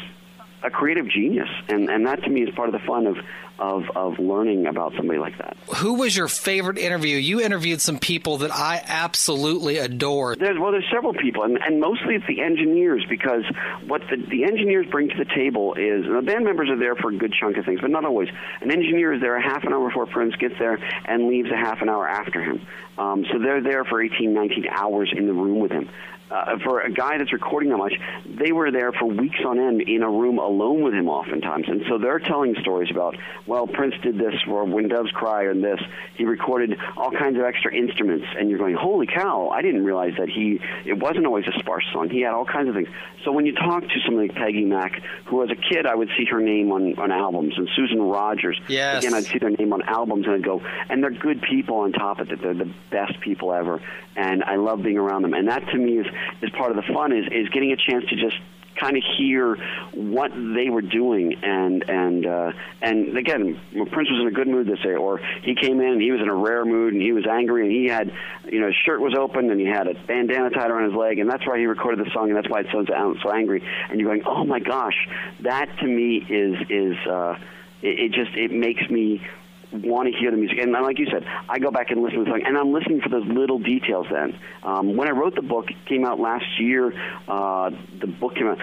a 0.66 0.70
creative 0.70 1.08
genius, 1.08 1.48
and 1.68 1.88
and 1.88 2.06
that 2.06 2.22
to 2.24 2.30
me 2.30 2.42
is 2.42 2.54
part 2.54 2.68
of 2.68 2.72
the 2.72 2.86
fun 2.86 3.06
of 3.06 3.16
of 3.58 3.84
of 3.94 4.18
learning 4.18 4.66
about 4.66 4.92
somebody 4.96 5.18
like 5.18 5.38
that. 5.38 5.56
Who 5.76 5.94
was 5.94 6.16
your 6.16 6.28
favorite 6.28 6.76
interview? 6.76 7.16
You 7.16 7.40
interviewed 7.40 7.80
some 7.80 7.98
people 7.98 8.38
that 8.38 8.50
I 8.50 8.82
absolutely 8.84 9.78
adore. 9.78 10.36
There's 10.36 10.58
well, 10.58 10.72
there's 10.72 10.88
several 10.92 11.14
people, 11.14 11.44
and, 11.44 11.58
and 11.58 11.80
mostly 11.80 12.16
it's 12.16 12.26
the 12.26 12.42
engineers 12.42 13.04
because 13.08 13.44
what 13.86 14.02
the 14.10 14.16
the 14.16 14.44
engineers 14.44 14.86
bring 14.90 15.08
to 15.08 15.16
the 15.16 15.24
table 15.24 15.74
is 15.74 16.04
the 16.04 16.22
band 16.22 16.44
members 16.44 16.69
are 16.69 16.78
there 16.78 16.96
for 16.96 17.10
a 17.10 17.16
good 17.16 17.32
chunk 17.32 17.56
of 17.56 17.64
things, 17.64 17.80
but 17.80 17.90
not 17.90 18.04
always. 18.04 18.28
An 18.60 18.70
engineer 18.70 19.12
is 19.12 19.20
there 19.20 19.36
a 19.36 19.42
half 19.42 19.64
an 19.64 19.72
hour 19.72 19.88
before 19.88 20.06
Prince 20.06 20.34
gets 20.36 20.54
there 20.58 20.78
and 21.04 21.28
leaves 21.28 21.50
a 21.50 21.56
half 21.56 21.80
an 21.80 21.88
hour 21.88 22.08
after 22.08 22.42
him. 22.42 22.66
Um, 22.98 23.26
so 23.30 23.38
they're 23.38 23.62
there 23.62 23.84
for 23.84 24.02
18, 24.02 24.32
19 24.32 24.66
hours 24.70 25.12
in 25.14 25.26
the 25.26 25.34
room 25.34 25.60
with 25.60 25.70
him 25.70 25.88
uh, 26.31 26.58
for 26.64 26.81
a 26.81 26.90
guy 26.90 27.19
that's 27.19 27.32
recording 27.32 27.70
that 27.70 27.76
much, 27.76 27.94
they 28.26 28.52
were 28.52 28.70
there 28.70 28.93
for 28.93 29.06
weeks 29.06 29.38
on 29.46 29.58
end 29.58 29.82
in 29.82 30.02
a 30.02 30.11
room 30.11 30.38
alone 30.38 30.82
with 30.82 30.93
him 30.93 31.08
oftentimes. 31.08 31.69
And 31.69 31.82
so 31.88 31.99
they're 31.99 32.19
telling 32.19 32.55
stories 32.61 32.90
about, 32.90 33.17
well, 33.46 33.67
Prince 33.67 33.94
did 34.02 34.19
this, 34.19 34.34
or 34.49 34.64
When 34.64 34.88
Doves 34.88 35.11
Cry, 35.12 35.44
and 35.44 35.62
this. 35.62 35.81
He 36.17 36.25
recorded 36.25 36.78
all 36.96 37.11
kinds 37.11 37.38
of 37.38 37.44
extra 37.44 37.75
instruments, 37.75 38.26
and 38.37 38.50
you're 38.50 38.58
going, 38.58 38.75
holy 38.75 39.06
cow, 39.06 39.50
I 39.50 39.62
didn't 39.62 39.84
realize 39.84 40.14
that 40.19 40.28
he, 40.28 40.61
it 40.84 40.99
wasn't 40.99 41.26
always 41.26 41.46
a 41.46 41.58
sparse 41.58 41.84
song. 41.93 42.08
He 42.11 42.20
had 42.20 42.32
all 42.32 42.44
kinds 42.44 42.69
of 42.69 42.75
things. 42.75 42.88
So 43.25 43.32
when 43.32 43.46
you 43.46 43.55
talk 43.55 43.82
to 43.82 44.00
somebody 44.05 44.29
like 44.29 44.37
Peggy 44.37 44.64
Mack, 44.64 45.02
who 45.26 45.43
as 45.43 45.50
a 45.50 45.56
kid 45.56 45.87
I 45.87 45.94
would 45.94 46.11
see 46.17 46.25
her 46.26 46.40
name 46.40 46.72
on, 46.72 46.99
on 46.99 47.12
albums, 47.12 47.55
and 47.56 47.69
Susan 47.76 48.00
Rogers, 48.00 48.61
yes. 48.69 49.02
again, 49.02 49.14
I'd 49.14 49.25
see 49.25 49.38
their 49.38 49.50
name 49.50 49.72
on 49.72 49.82
albums, 49.82 50.26
and 50.26 50.34
I'd 50.34 50.44
go, 50.44 50.61
and 50.88 51.02
they're 51.02 51.11
good 51.11 51.43
people 51.43 51.76
on 51.79 51.93
top 51.93 52.19
of 52.19 52.31
it. 52.31 52.43
They're 52.43 52.55
the 52.55 52.72
best 52.90 53.20
people 53.20 53.52
ever, 53.52 53.81
and 54.17 54.43
I 54.44 54.56
love 54.56 54.82
being 54.82 54.99
around 54.99 55.22
them. 55.22 55.34
And 55.34 55.49
that 55.49 55.67
to 55.69 55.79
me 55.79 55.99
is, 55.99 56.06
is 56.42 56.50
part 56.50 56.70
of 56.70 56.76
the 56.76 56.92
fun 56.92 57.12
is, 57.12 57.26
is 57.30 57.48
getting 57.50 57.72
a 57.72 57.76
chance 57.76 58.04
to 58.10 58.16
just 58.16 58.36
kind 58.76 58.96
of 58.96 59.02
hear 59.16 59.56
what 59.94 60.30
they 60.32 60.68
were 60.70 60.82
doing. 60.82 61.34
And 61.42 61.88
and 61.88 62.26
uh, 62.26 62.52
and 62.82 63.16
again 63.16 63.60
Prince 63.72 64.10
was 64.10 64.20
in 64.20 64.26
a 64.28 64.30
good 64.30 64.48
mood 64.48 64.67
this 64.67 64.81
day 64.81 64.94
or 64.94 65.19
he 65.43 65.55
came 65.55 65.81
in 65.81 65.93
and 65.93 66.02
he 66.02 66.10
was 66.10 66.20
in 66.20 66.29
a 66.29 66.34
rare 66.34 66.64
mood 66.64 66.93
and 66.93 67.02
he 67.02 67.12
was 67.12 67.26
angry 67.26 67.62
and 67.62 67.72
he 67.72 67.86
had 67.86 68.12
you 68.44 68.60
know 68.60 68.67
his 68.67 68.76
shirt 68.84 69.00
was 69.00 69.14
open 69.19 69.50
and 69.50 69.60
he 69.60 69.67
had 69.67 69.86
a 69.86 69.94
bandana 70.06 70.50
tied 70.50 70.70
around 70.70 70.91
his 70.91 70.94
leg 70.98 71.19
and 71.19 71.31
that's 71.31 71.46
why 71.46 71.58
he 71.58 71.67
recorded 71.67 72.05
the 72.05 72.10
song 72.12 72.29
and 72.29 72.36
that's 72.36 72.48
why 72.48 72.60
it 72.60 72.67
sounds 72.72 73.19
so 73.22 73.31
angry. 73.31 73.62
And 73.91 74.00
you're 74.00 74.08
going 74.08 74.22
oh 74.26 74.44
my 74.44 74.60
gosh 74.60 75.08
that 75.41 75.69
to 75.81 75.86
me 75.86 76.17
is 76.17 76.56
is 76.69 76.96
uh, 77.06 77.38
it, 77.82 78.00
it 78.00 78.12
just 78.12 78.36
it 78.36 78.52
makes 78.52 78.88
me 78.91 79.26
want 79.73 80.13
to 80.13 80.19
hear 80.19 80.31
the 80.31 80.37
music. 80.37 80.58
And 80.58 80.73
like 80.73 80.99
you 80.99 81.06
said, 81.11 81.25
I 81.49 81.58
go 81.58 81.70
back 81.70 81.91
and 81.91 82.03
listen 82.03 82.19
to 82.19 82.25
the 82.25 82.31
song, 82.31 82.43
and 82.44 82.56
I'm 82.56 82.73
listening 82.73 83.01
for 83.01 83.08
those 83.08 83.27
little 83.27 83.58
details. 83.58 84.06
Then, 84.11 84.39
um, 84.63 84.96
when 84.96 85.08
I 85.08 85.13
wrote 85.13 85.35
the 85.35 85.43
book, 85.43 85.70
it 85.70 85.77
came 85.87 86.05
out 86.05 86.20
last 86.20 86.46
year. 86.58 86.93
Uh, 87.27 87.70
the 88.01 88.06
book 88.06 88.35
came 88.35 88.49
out. 88.49 88.58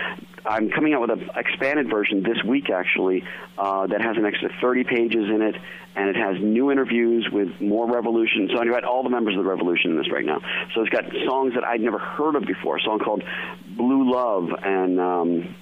I'm 0.45 0.69
coming 0.69 0.93
out 0.93 1.01
with 1.01 1.11
an 1.11 1.29
expanded 1.35 1.89
version 1.89 2.21
this 2.21 2.43
week, 2.43 2.69
actually, 2.69 3.23
uh, 3.57 3.87
that 3.87 4.01
has 4.01 4.17
an 4.17 4.25
extra 4.25 4.49
30 4.61 4.83
pages 4.83 5.29
in 5.29 5.41
it, 5.41 5.55
and 5.95 6.09
it 6.09 6.15
has 6.17 6.35
new 6.41 6.69
interviews 6.71 7.29
with 7.31 7.61
more 7.61 7.89
Revolution. 7.89 8.49
So 8.53 8.59
I 8.59 8.65
got 8.65 8.83
all 8.83 9.03
the 9.03 9.09
members 9.09 9.37
of 9.37 9.43
the 9.43 9.49
Revolution 9.49 9.91
in 9.91 9.97
this 9.97 10.11
right 10.11 10.25
now. 10.25 10.41
So 10.73 10.81
it's 10.81 10.89
got 10.89 11.05
songs 11.25 11.53
that 11.53 11.63
I'd 11.63 11.81
never 11.81 11.99
heard 11.99 12.35
of 12.35 12.45
before. 12.45 12.77
A 12.77 12.81
song 12.81 12.99
called 12.99 13.23
Blue 13.77 14.11
Love, 14.11 14.49
and 14.61 14.99
um, 14.99 15.55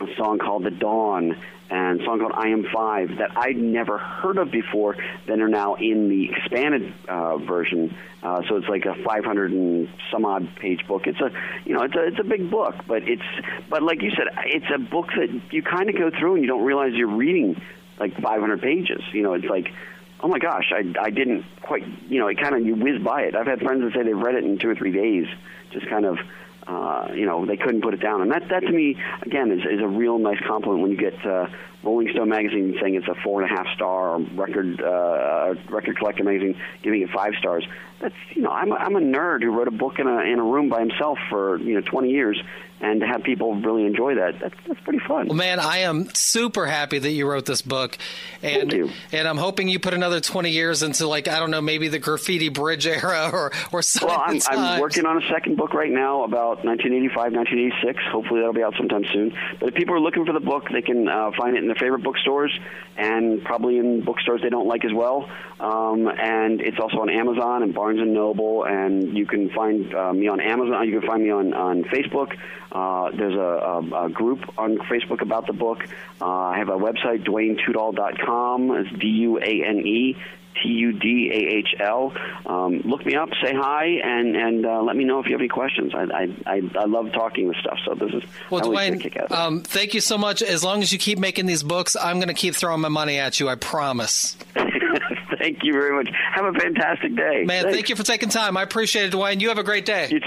a 0.00 0.14
song 0.16 0.38
called 0.38 0.64
The 0.64 0.70
Dawn 0.70 1.36
and 1.68 2.00
a 2.00 2.04
song 2.04 2.20
called 2.20 2.32
I 2.34 2.48
Am 2.48 2.64
Five 2.72 3.18
that 3.18 3.36
I'd 3.36 3.56
never 3.56 3.98
heard 3.98 4.38
of 4.38 4.50
before 4.50 4.96
that 5.26 5.40
are 5.40 5.48
now 5.48 5.74
in 5.74 6.08
the 6.08 6.30
expanded 6.30 6.92
uh, 7.08 7.38
version. 7.38 7.96
Uh, 8.22 8.42
so 8.48 8.56
it's 8.56 8.68
like 8.68 8.84
a 8.86 8.94
500 9.04 9.50
and 9.50 9.88
some 10.12 10.24
odd 10.24 10.48
page 10.56 10.86
book. 10.86 11.06
It's 11.06 11.20
a, 11.20 11.30
you 11.64 11.74
know, 11.74 11.82
it's 11.82 11.94
a, 11.94 12.06
it's 12.06 12.18
a 12.20 12.24
big 12.24 12.50
book, 12.50 12.74
but 12.86 13.08
it's, 13.08 13.22
but 13.68 13.82
like 13.82 14.02
you 14.02 14.10
said, 14.10 14.26
it's 14.46 14.66
a 14.74 14.78
book 14.78 15.08
that 15.16 15.52
you 15.52 15.62
kind 15.62 15.88
of 15.88 15.96
go 15.96 16.10
through 16.10 16.34
and 16.34 16.42
you 16.42 16.48
don't 16.48 16.64
realize 16.64 16.92
you're 16.94 17.08
reading 17.08 17.60
like 17.98 18.14
500 18.20 18.60
pages. 18.60 19.02
You 19.12 19.22
know, 19.22 19.34
it's 19.34 19.46
like, 19.46 19.72
oh 20.20 20.28
my 20.28 20.38
gosh, 20.38 20.72
I, 20.72 20.94
I 21.00 21.10
didn't 21.10 21.44
quite, 21.62 21.84
you 22.08 22.20
know, 22.20 22.28
it 22.28 22.40
kind 22.40 22.54
of, 22.54 22.64
you 22.64 22.74
whiz 22.74 23.02
by 23.02 23.22
it. 23.22 23.34
I've 23.34 23.46
had 23.46 23.60
friends 23.60 23.82
that 23.82 23.92
say 23.92 24.04
they've 24.04 24.16
read 24.16 24.34
it 24.34 24.44
in 24.44 24.58
two 24.58 24.70
or 24.70 24.74
three 24.74 24.92
days, 24.92 25.26
just 25.72 25.88
kind 25.88 26.06
of, 26.06 26.18
uh, 26.66 27.08
you 27.14 27.26
know, 27.26 27.46
they 27.46 27.56
couldn't 27.56 27.82
put 27.82 27.94
it 27.94 28.00
down. 28.00 28.22
And 28.22 28.30
that, 28.32 28.48
that 28.50 28.60
to 28.60 28.72
me, 28.72 28.96
again, 29.22 29.50
is, 29.52 29.60
is 29.60 29.80
a 29.80 29.86
real 29.88 30.18
nice 30.18 30.40
compliment 30.46 30.82
when 30.82 30.90
you 30.90 30.96
get 30.96 31.14
uh, 31.24 31.46
Rolling 31.86 32.08
Stone 32.12 32.28
magazine 32.28 32.76
saying 32.80 32.96
it's 32.96 33.06
a 33.06 33.14
four 33.22 33.40
and 33.40 33.50
a 33.50 33.54
half 33.54 33.66
star, 33.74 34.16
or 34.16 34.18
record 34.34 34.82
uh, 34.82 35.54
record 35.70 35.96
collector 35.96 36.24
magazine 36.24 36.60
giving 36.82 37.02
it 37.02 37.10
five 37.10 37.34
stars. 37.38 37.64
that's 38.00 38.14
you 38.34 38.42
know 38.42 38.50
I'm 38.50 38.72
a, 38.72 38.74
I'm 38.74 38.96
a 38.96 39.00
nerd 39.00 39.42
who 39.42 39.50
wrote 39.50 39.68
a 39.68 39.72
book 39.72 39.98
in 40.00 40.06
a 40.06 40.18
in 40.20 40.40
a 40.40 40.42
room 40.42 40.68
by 40.68 40.80
himself 40.80 41.18
for 41.30 41.58
you 41.58 41.74
know 41.74 41.80
20 41.80 42.10
years, 42.10 42.42
and 42.80 43.00
to 43.00 43.06
have 43.06 43.22
people 43.22 43.54
really 43.54 43.86
enjoy 43.86 44.16
that, 44.16 44.38
that's, 44.38 44.54
that's 44.66 44.80
pretty 44.80 44.98
fun. 44.98 45.28
Well, 45.28 45.36
man, 45.36 45.60
I 45.60 45.78
am 45.78 46.12
super 46.12 46.66
happy 46.66 46.98
that 46.98 47.10
you 47.10 47.26
wrote 47.26 47.46
this 47.46 47.62
book, 47.62 47.96
and 48.42 48.70
Thank 48.70 48.72
you. 48.74 48.90
and 49.12 49.26
I'm 49.26 49.38
hoping 49.38 49.68
you 49.68 49.78
put 49.78 49.94
another 49.94 50.20
20 50.20 50.50
years 50.50 50.82
into 50.82 51.06
like 51.06 51.28
I 51.28 51.38
don't 51.38 51.50
know 51.50 51.62
maybe 51.62 51.88
the 51.88 51.98
graffiti 51.98 52.48
bridge 52.48 52.86
era 52.86 53.30
or 53.32 53.52
or 53.72 53.82
something. 53.82 54.08
Well, 54.08 54.22
I'm, 54.26 54.40
I'm 54.50 54.80
working 54.80 55.06
on 55.06 55.22
a 55.22 55.26
second 55.28 55.56
book 55.56 55.72
right 55.72 55.90
now 55.90 56.24
about 56.24 56.64
1985, 56.64 57.32
1986. 57.32 58.04
Hopefully, 58.10 58.40
that'll 58.40 58.52
be 58.52 58.62
out 58.62 58.74
sometime 58.76 59.04
soon. 59.12 59.32
But 59.60 59.70
if 59.70 59.74
people 59.74 59.94
are 59.94 60.00
looking 60.00 60.26
for 60.26 60.32
the 60.32 60.40
book, 60.40 60.64
they 60.70 60.82
can 60.82 61.08
uh, 61.08 61.30
find 61.38 61.56
it 61.56 61.60
in 61.60 61.66
their 61.66 61.75
favorite 61.78 62.02
bookstores 62.02 62.56
and 62.96 63.42
probably 63.44 63.78
in 63.78 64.02
bookstores 64.02 64.42
they 64.42 64.48
don't 64.48 64.66
like 64.66 64.84
as 64.84 64.92
well. 64.92 65.28
Um, 65.60 66.08
and 66.08 66.60
it's 66.60 66.78
also 66.78 67.00
on 67.00 67.10
Amazon 67.10 67.62
and 67.62 67.74
Barnes 67.74 68.00
and 68.00 68.12
Noble. 68.12 68.64
And 68.64 69.16
you 69.16 69.26
can 69.26 69.50
find 69.50 69.94
uh, 69.94 70.12
me 70.12 70.28
on 70.28 70.40
Amazon. 70.40 70.86
You 70.88 71.00
can 71.00 71.08
find 71.08 71.22
me 71.22 71.30
on 71.30 71.54
on 71.54 71.84
Facebook. 71.84 72.36
Uh, 72.72 73.10
there's 73.16 73.34
a, 73.34 73.38
a, 73.38 74.06
a 74.06 74.10
group 74.10 74.40
on 74.58 74.76
Facebook 74.78 75.22
about 75.22 75.46
the 75.46 75.52
book. 75.52 75.86
Uh, 76.20 76.26
I 76.26 76.58
have 76.58 76.68
a 76.68 76.76
website, 76.76 77.24
DuaneTudahl.com. 77.24 78.70
It's 78.72 78.98
D 78.98 79.06
U 79.06 79.38
A 79.38 79.64
N 79.64 79.78
E 79.78 80.16
T 80.62 80.68
U 80.68 80.92
D 80.92 81.30
A 81.32 81.56
H 81.58 81.74
L. 81.80 82.12
Um, 82.46 82.80
look 82.84 83.04
me 83.04 83.14
up, 83.14 83.28
say 83.42 83.52
hi, 83.54 83.86
and 84.02 84.36
and 84.36 84.66
uh, 84.66 84.82
let 84.82 84.96
me 84.96 85.04
know 85.04 85.20
if 85.20 85.26
you 85.26 85.32
have 85.32 85.40
any 85.40 85.48
questions. 85.48 85.92
I 85.94 86.04
I, 86.04 86.28
I, 86.46 86.62
I 86.78 86.84
love 86.84 87.12
talking 87.12 87.48
this 87.48 87.58
stuff, 87.60 87.78
so 87.84 87.94
this 87.94 88.12
is 88.14 88.22
Well, 88.50 88.62
I 88.62 88.64
always 88.64 88.90
get 88.90 88.98
a 88.98 89.02
kick 89.02 89.16
out 89.16 89.28
Duane, 89.28 89.40
um, 89.40 89.62
thank 89.62 89.94
you 89.94 90.00
so 90.00 90.18
much. 90.18 90.42
As 90.42 90.64
long 90.64 90.82
as 90.82 90.92
you 90.92 90.98
keep 90.98 91.18
making 91.18 91.46
these 91.46 91.62
books, 91.62 91.96
I'm 91.96 92.16
going 92.16 92.28
to 92.28 92.34
keep 92.34 92.54
throwing 92.54 92.80
my 92.80 92.88
money 92.88 93.18
at 93.18 93.40
you. 93.40 93.48
I 93.48 93.54
promise. 93.54 94.36
thank 95.38 95.58
you 95.62 95.72
very 95.72 95.94
much. 95.96 96.08
Have 96.34 96.44
a 96.44 96.58
fantastic 96.58 97.16
day, 97.16 97.44
Man, 97.44 97.64
Thanks. 97.64 97.76
thank 97.76 97.88
you 97.88 97.96
for 97.96 98.02
taking 98.02 98.28
time. 98.28 98.56
I 98.56 98.62
appreciate 98.62 99.06
it, 99.06 99.10
Duane. 99.10 99.40
You 99.40 99.48
have 99.48 99.58
a 99.58 99.64
great 99.64 99.84
day. 99.84 100.20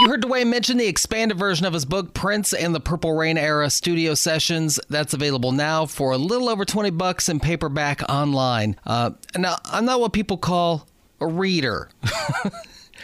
You 0.00 0.08
heard 0.08 0.22
Duane 0.22 0.48
mention 0.48 0.78
the 0.78 0.86
expanded 0.86 1.36
version 1.36 1.66
of 1.66 1.74
his 1.74 1.84
book 1.84 2.14
Prince 2.14 2.54
and 2.54 2.74
the 2.74 2.80
Purple 2.80 3.12
Rain 3.12 3.36
Era 3.36 3.68
Studio 3.68 4.14
Sessions. 4.14 4.80
That's 4.88 5.12
available 5.12 5.52
now 5.52 5.84
for 5.84 6.12
a 6.12 6.16
little 6.16 6.48
over 6.48 6.64
20 6.64 6.88
bucks 6.92 7.28
in 7.28 7.38
paperback 7.38 8.00
online. 8.08 8.76
Uh, 8.86 9.10
now, 9.36 9.56
I'm 9.66 9.84
not 9.84 10.00
what 10.00 10.14
people 10.14 10.38
call 10.38 10.86
a 11.20 11.26
reader. 11.26 11.90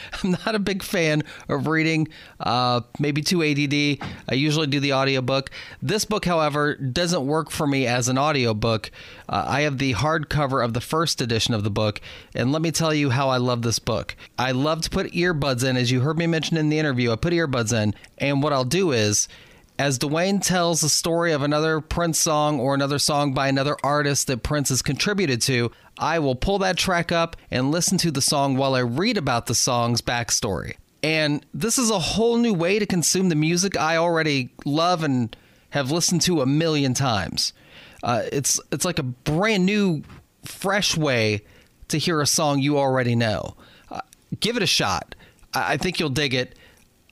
I'm 0.23 0.33
not 0.33 0.55
a 0.55 0.59
big 0.59 0.83
fan 0.83 1.23
of 1.49 1.67
reading, 1.67 2.09
uh, 2.41 2.83
maybe 2.99 3.23
too 3.23 3.43
ADD. 3.43 4.09
I 4.29 4.35
usually 4.35 4.67
do 4.67 4.81
the 4.81 4.93
audiobook. 4.93 5.51
This 5.83 6.05
book, 6.05 6.25
however, 6.25 6.75
doesn't 6.75 7.27
work 7.27 7.51
for 7.51 7.67
me 7.67 7.87
as 7.87 8.09
an 8.09 8.19
audiobook. 8.19 8.91
Uh, 9.29 9.45
I 9.47 9.61
have 9.63 9.79
the 9.79 9.95
hardcover 9.95 10.65
of 10.65 10.75
the 10.75 10.81
first 10.81 11.21
edition 11.21 11.55
of 11.55 11.65
the 11.65 11.71
book, 11.71 12.01
and 12.35 12.53
let 12.53 12.63
me 12.63 12.71
tell 12.71 12.95
you 12.95 13.11
how 13.11 13.29
I 13.29 13.39
love 13.39 13.63
this 13.63 13.79
book. 13.79 14.17
I 14.39 14.53
love 14.53 14.83
to 14.83 14.91
put 14.91 15.13
earbuds 15.13 15.69
in, 15.69 15.77
as 15.77 15.91
you 15.91 16.01
heard 16.01 16.19
me 16.19 16.27
mention 16.27 16.57
in 16.57 16.69
the 16.69 16.79
interview. 16.79 17.13
I 17.13 17.17
put 17.17 17.33
earbuds 17.33 17.73
in, 17.73 17.95
and 18.19 18.43
what 18.43 18.53
I'll 18.53 18.65
do 18.65 18.93
is 18.93 19.29
as 19.79 19.99
Duane 19.99 20.41
tells 20.41 20.81
the 20.81 20.89
story 20.89 21.33
of 21.33 21.43
another 21.43 21.81
Prince 21.81 22.19
song 22.19 22.59
or 22.61 22.75
another 22.75 22.99
song 22.99 23.35
by 23.35 23.49
another 23.49 23.77
artist 23.83 24.27
that 24.29 24.43
Prince 24.43 24.71
has 24.71 24.83
contributed 24.83 25.43
to, 25.43 25.71
I 25.99 26.19
will 26.19 26.35
pull 26.35 26.59
that 26.61 26.77
track 26.77 27.13
up 27.13 27.37
and 27.51 27.71
listen 27.71 27.99
to 27.99 28.11
the 28.11 28.23
song 28.23 28.57
while 28.57 28.75
I 28.75 28.81
read 28.81 29.17
about 29.17 29.47
the 29.47 29.55
song's 29.55 30.01
backstory. 30.01 30.77
And 31.03 31.45
this 31.53 31.79
is 31.79 31.91
a 31.91 31.99
whole 31.99 32.37
new 32.37 32.55
way 32.55 32.79
to 32.79 32.87
consume 32.87 33.29
the 33.29 33.35
music 33.35 33.79
I 33.79 33.97
already 33.97 34.51
love 34.65 35.03
and 35.03 35.37
have 35.71 35.91
listened 35.91 36.23
to 36.23 36.41
a 36.41 36.47
million 36.47 36.95
times. 36.95 37.53
Uh, 38.03 38.23
it's 38.33 38.61
it's 38.73 38.85
like 38.85 38.99
a 38.99 39.03
brand 39.03 39.67
new, 39.67 40.03
fresh 40.45 40.97
way 40.97 41.43
to 41.89 41.99
hear 41.99 42.21
a 42.21 42.27
song 42.27 42.61
you 42.61 42.79
already 42.79 43.15
know. 43.15 43.57
Uh, 43.91 44.01
give 44.41 44.57
it 44.57 44.63
a 44.63 44.67
shot. 44.67 45.15
I, 45.55 45.75
I 45.75 45.77
think 45.77 46.01
you'll 46.01 46.09
dig 46.09 46.35
it. 46.35 46.59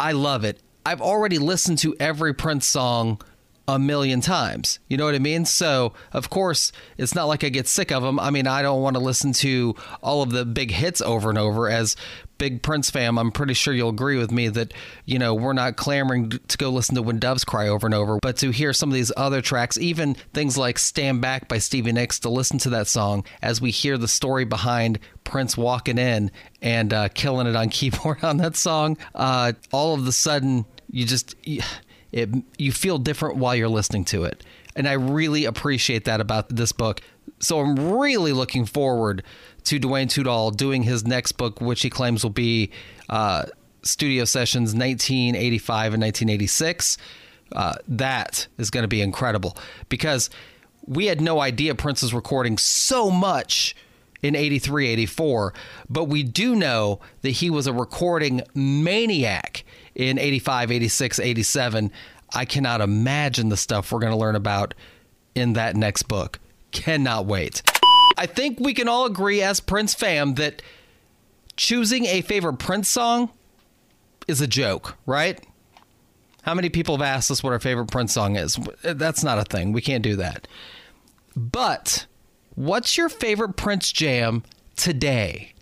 I 0.00 0.12
love 0.12 0.44
it. 0.44 0.60
I've 0.86 1.00
already 1.00 1.38
listened 1.38 1.78
to 1.78 1.94
every 1.98 2.34
Prince 2.34 2.66
song 2.66 3.20
a 3.66 3.78
million 3.78 4.20
times. 4.20 4.78
You 4.88 4.96
know 4.96 5.06
what 5.06 5.14
I 5.14 5.18
mean? 5.18 5.46
So, 5.46 5.94
of 6.12 6.28
course, 6.28 6.70
it's 6.98 7.14
not 7.14 7.24
like 7.24 7.44
I 7.44 7.48
get 7.48 7.66
sick 7.66 7.90
of 7.90 8.02
them. 8.02 8.20
I 8.20 8.30
mean, 8.30 8.46
I 8.46 8.60
don't 8.60 8.82
want 8.82 8.96
to 8.96 9.02
listen 9.02 9.32
to 9.34 9.74
all 10.02 10.22
of 10.22 10.30
the 10.30 10.44
big 10.44 10.70
hits 10.70 11.00
over 11.00 11.30
and 11.30 11.38
over. 11.38 11.70
As 11.70 11.96
big 12.36 12.62
Prince 12.62 12.90
fam, 12.90 13.18
I'm 13.18 13.32
pretty 13.32 13.54
sure 13.54 13.72
you'll 13.72 13.88
agree 13.88 14.18
with 14.18 14.30
me 14.30 14.48
that, 14.48 14.74
you 15.06 15.18
know, 15.18 15.32
we're 15.34 15.54
not 15.54 15.76
clamoring 15.76 16.30
to 16.30 16.58
go 16.58 16.68
listen 16.68 16.94
to 16.96 17.02
When 17.02 17.18
Doves 17.18 17.44
Cry 17.44 17.68
over 17.68 17.86
and 17.86 17.94
over, 17.94 18.18
but 18.20 18.36
to 18.38 18.50
hear 18.50 18.74
some 18.74 18.90
of 18.90 18.94
these 18.94 19.12
other 19.16 19.40
tracks, 19.40 19.78
even 19.78 20.14
things 20.34 20.58
like 20.58 20.78
Stand 20.78 21.22
Back 21.22 21.48
by 21.48 21.56
Stevie 21.58 21.92
Nicks, 21.92 22.18
to 22.20 22.28
listen 22.28 22.58
to 22.58 22.70
that 22.70 22.86
song 22.86 23.24
as 23.40 23.62
we 23.62 23.70
hear 23.70 23.96
the 23.96 24.08
story 24.08 24.44
behind 24.44 24.98
Prince 25.22 25.56
walking 25.56 25.96
in 25.96 26.30
and 26.60 26.92
uh, 26.92 27.08
killing 27.08 27.46
it 27.46 27.56
on 27.56 27.68
keyboard 27.70 28.22
on 28.22 28.36
that 28.38 28.56
song, 28.56 28.98
uh, 29.14 29.52
all 29.72 29.94
of 29.94 30.04
the 30.04 30.12
sudden, 30.12 30.66
you 30.94 31.04
just. 31.06 31.34
It, 32.12 32.30
you 32.58 32.70
feel 32.70 32.98
different 32.98 33.38
while 33.38 33.56
you're 33.56 33.68
listening 33.68 34.04
to 34.04 34.22
it. 34.22 34.44
And 34.76 34.88
I 34.88 34.92
really 34.92 35.46
appreciate 35.46 36.04
that 36.04 36.20
about 36.20 36.48
this 36.48 36.70
book. 36.70 37.00
So 37.40 37.58
I'm 37.58 37.98
really 37.98 38.32
looking 38.32 38.66
forward 38.66 39.24
to 39.64 39.80
Duane 39.80 40.06
Tudahl 40.06 40.56
doing 40.56 40.84
his 40.84 41.04
next 41.04 41.32
book, 41.32 41.60
which 41.60 41.82
he 41.82 41.90
claims 41.90 42.22
will 42.22 42.30
be 42.30 42.70
uh, 43.08 43.46
Studio 43.82 44.24
Sessions 44.24 44.74
1985 44.74 45.94
and 45.94 46.02
1986. 46.02 46.98
Uh, 47.52 47.74
that 47.88 48.46
is 48.58 48.70
going 48.70 48.82
to 48.82 48.88
be 48.88 49.00
incredible 49.00 49.56
because 49.88 50.30
we 50.86 51.06
had 51.06 51.20
no 51.20 51.40
idea 51.40 51.74
Prince 51.74 52.02
was 52.02 52.14
recording 52.14 52.58
so 52.58 53.10
much 53.10 53.76
in 54.22 54.34
83, 54.34 54.88
84, 54.88 55.52
but 55.90 56.04
we 56.04 56.22
do 56.22 56.56
know 56.56 57.00
that 57.20 57.30
he 57.30 57.50
was 57.50 57.66
a 57.66 57.72
recording 57.72 58.42
maniac 58.54 59.64
in 59.94 60.18
85, 60.18 60.72
86, 60.72 61.18
87. 61.20 61.92
I 62.34 62.44
cannot 62.44 62.80
imagine 62.80 63.48
the 63.48 63.56
stuff 63.56 63.92
we're 63.92 64.00
going 64.00 64.12
to 64.12 64.18
learn 64.18 64.36
about 64.36 64.74
in 65.34 65.54
that 65.54 65.76
next 65.76 66.04
book. 66.04 66.40
Cannot 66.72 67.26
wait. 67.26 67.62
I 68.16 68.26
think 68.26 68.60
we 68.60 68.74
can 68.74 68.88
all 68.88 69.06
agree 69.06 69.42
as 69.42 69.60
Prince 69.60 69.94
fam 69.94 70.34
that 70.34 70.62
choosing 71.56 72.06
a 72.06 72.20
favorite 72.22 72.58
Prince 72.58 72.88
song 72.88 73.30
is 74.26 74.40
a 74.40 74.46
joke, 74.46 74.96
right? 75.06 75.44
How 76.42 76.54
many 76.54 76.68
people 76.68 76.96
have 76.96 77.06
asked 77.06 77.30
us 77.30 77.42
what 77.42 77.52
our 77.52 77.60
favorite 77.60 77.90
Prince 77.90 78.12
song 78.12 78.36
is? 78.36 78.58
That's 78.82 79.24
not 79.24 79.38
a 79.38 79.44
thing. 79.44 79.72
We 79.72 79.80
can't 79.80 80.02
do 80.02 80.16
that. 80.16 80.46
But 81.36 82.06
what's 82.54 82.96
your 82.96 83.08
favorite 83.08 83.56
Prince 83.56 83.90
jam 83.92 84.42
today? 84.76 85.54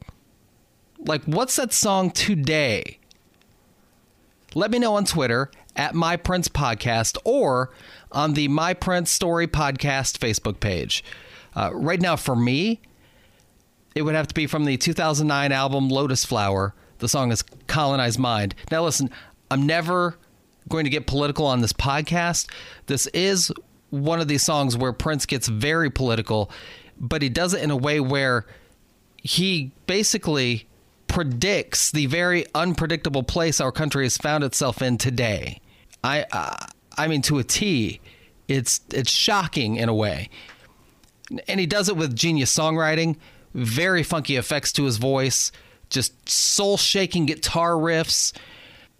Like, 0.99 1.25
what's 1.25 1.57
that 1.57 1.73
song 1.73 2.11
today? 2.11 2.99
Let 4.55 4.71
me 4.71 4.79
know 4.79 4.97
on 4.97 5.05
Twitter 5.05 5.51
at 5.77 5.95
My 5.95 6.17
Prince 6.17 6.49
Podcast 6.49 7.17
or 7.25 7.71
on 8.11 8.35
the 8.35 8.49
My 8.49 8.75
Prince 8.75 9.11
Story 9.11 9.47
Podcast 9.47 10.19
Facebook 10.19 10.61
page. 10.61 11.03
Uh, 11.57 11.71
right 11.73 12.01
now, 12.01 12.17
for 12.17 12.37
me, 12.37 12.81
it 13.95 14.03
would 14.03 14.15
have 14.15 14.27
to 14.27 14.35
be 14.35 14.47
from 14.47 14.65
the 14.65 14.77
2009 14.77 15.53
album 15.53 15.89
Lotus 15.89 16.25
Flower. 16.25 16.75
The 16.99 17.09
song 17.09 17.33
is 17.33 17.43
Colonized 17.67 18.19
Mind. 18.19 18.55
Now, 18.71 18.85
listen, 18.85 19.11
I'm 19.51 19.67
never 19.67 20.17
going 20.69 20.85
to 20.85 20.91
get 20.91 21.07
political 21.07 21.47
on 21.47 21.61
this 21.61 21.73
podcast. 21.73 22.47
This 22.87 23.07
is 23.09 23.51
one 23.91 24.21
of 24.21 24.29
these 24.29 24.43
songs 24.43 24.77
where 24.77 24.93
Prince 24.93 25.27
gets 25.27 25.49
very 25.49 25.91
political, 25.91 26.51
but 26.99 27.23
he 27.23 27.29
does 27.29 27.55
it 27.55 27.63
in 27.63 27.71
a 27.71 27.77
way 27.77 28.01
where 28.01 28.47
he 29.17 29.73
basically 29.87 30.67
predicts 31.13 31.91
the 31.93 32.07
very 32.07 32.47
unpredictable 32.55 33.23
place 33.23 33.61
our 33.61 33.71
country 33.71 34.05
has 34.05 34.17
found 34.17 34.43
itself 34.43 34.81
in 34.83 34.97
today. 34.99 35.61
I, 36.03 36.25
uh, 36.33 36.57
I 36.97 37.07
mean, 37.07 37.23
to 37.23 37.39
a 37.39 37.45
T, 37.45 38.01
it's 38.49 38.81
it's 38.93 39.11
shocking 39.11 39.77
in 39.77 39.89
a 39.89 39.95
way, 39.95 40.31
and 41.47 41.61
he 41.61 41.67
does 41.67 41.89
it 41.89 41.97
with 41.97 42.17
genius 42.17 42.55
songwriting, 42.57 43.17
very 43.55 44.03
funky 44.03 44.37
effects 44.37 44.73
to 44.73 44.85
his 44.85 44.97
voice, 44.97 45.53
just 45.91 46.29
soul 46.29 46.77
shaking 46.77 47.27
guitar 47.27 47.73
riffs. 47.73 48.33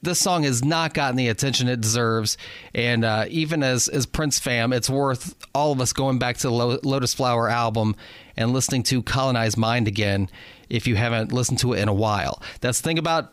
This 0.03 0.19
song 0.19 0.43
has 0.43 0.65
not 0.65 0.95
gotten 0.95 1.17
the 1.17 1.29
attention 1.29 1.69
it 1.69 1.81
deserves, 1.81 2.37
and 2.75 3.05
uh, 3.05 3.27
even 3.29 3.63
as 3.63 3.87
as 3.87 4.05
Prince 4.05 4.41
fam, 4.41 4.73
it's 4.73 4.91
worth 4.91 5.37
all 5.55 5.71
of 5.71 5.81
us 5.81 5.93
going 5.93 6.19
back 6.19 6.39
to 6.39 6.49
the 6.49 6.53
Lotus 6.53 7.15
Flower 7.15 7.49
album 7.49 7.95
and 8.37 8.53
listening 8.53 8.83
to 8.85 9.03
Colonized 9.03 9.57
Mind 9.57 9.87
again 9.87 10.29
if 10.69 10.89
you 10.89 10.97
haven't 10.97 11.33
listened 11.33 11.61
to 11.61 11.73
it 11.73 11.81
in 11.81 11.89
a 11.89 11.95
while. 11.95 12.43
That's 12.61 12.81
the 12.81 12.89
thing 12.89 12.99
about 12.99 13.33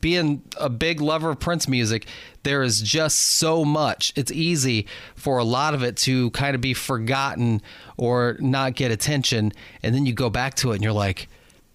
being 0.00 0.42
a 0.58 0.68
big 0.68 1.00
lover 1.00 1.30
of 1.30 1.38
Prince 1.38 1.68
music, 1.68 2.06
there 2.42 2.62
is 2.62 2.82
just 2.82 3.20
so 3.20 3.64
much. 3.64 4.12
It's 4.16 4.32
easy 4.32 4.86
for 5.14 5.38
a 5.38 5.44
lot 5.44 5.74
of 5.74 5.82
it 5.82 5.96
to 5.98 6.30
kind 6.32 6.54
of 6.54 6.60
be 6.60 6.74
forgotten 6.74 7.62
or 7.96 8.36
not 8.40 8.74
get 8.74 8.90
attention. 8.90 9.52
And 9.82 9.94
then 9.94 10.04
you 10.04 10.12
go 10.12 10.28
back 10.28 10.54
to 10.56 10.72
it 10.72 10.76
and 10.76 10.82
you're 10.82 10.92
like, 10.92 11.28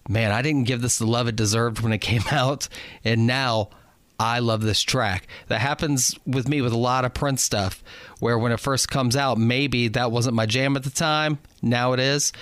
man, 0.08 0.30
I 0.30 0.42
didn't 0.42 0.64
give 0.64 0.82
this 0.82 0.98
the 0.98 1.06
love 1.06 1.28
it 1.28 1.36
deserved 1.36 1.80
when 1.80 1.92
it 1.92 1.98
came 2.02 2.24
out. 2.30 2.68
And 3.04 3.26
now 3.26 3.70
I 4.18 4.40
love 4.40 4.62
this 4.62 4.82
track. 4.82 5.26
That 5.46 5.60
happens 5.60 6.18
with 6.26 6.48
me 6.48 6.60
with 6.60 6.72
a 6.72 6.78
lot 6.78 7.04
of 7.04 7.14
Prince 7.14 7.42
stuff, 7.42 7.82
where 8.18 8.38
when 8.38 8.52
it 8.52 8.60
first 8.60 8.90
comes 8.90 9.14
out, 9.16 9.38
maybe 9.38 9.88
that 9.88 10.10
wasn't 10.10 10.34
my 10.34 10.46
jam 10.46 10.76
at 10.76 10.82
the 10.82 10.90
time. 10.90 11.38
Now 11.62 11.92
it 11.92 12.00
is. 12.00 12.32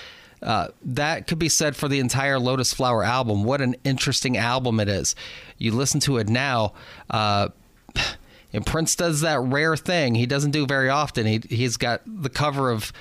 Uh, 0.42 0.68
that 0.82 1.26
could 1.26 1.38
be 1.38 1.48
said 1.48 1.76
for 1.76 1.88
the 1.88 1.98
entire 1.98 2.38
Lotus 2.38 2.72
Flower 2.72 3.02
album. 3.02 3.44
What 3.44 3.60
an 3.60 3.74
interesting 3.84 4.36
album 4.36 4.80
it 4.80 4.88
is. 4.88 5.14
You 5.58 5.72
listen 5.72 6.00
to 6.00 6.18
it 6.18 6.28
now, 6.28 6.74
uh, 7.10 7.48
and 8.52 8.64
Prince 8.64 8.96
does 8.96 9.22
that 9.22 9.40
rare 9.40 9.76
thing 9.76 10.14
he 10.14 10.26
doesn't 10.26 10.50
do 10.52 10.66
very 10.66 10.88
often. 10.88 11.26
He, 11.26 11.40
he's 11.48 11.76
got 11.76 12.02
the 12.06 12.28
cover 12.28 12.70
of 12.70 12.92